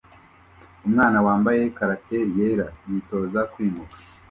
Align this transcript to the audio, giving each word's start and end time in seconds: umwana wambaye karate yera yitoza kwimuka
umwana 0.85 1.17
wambaye 1.25 1.61
karate 1.75 2.17
yera 2.37 2.67
yitoza 2.87 3.41
kwimuka 3.51 3.95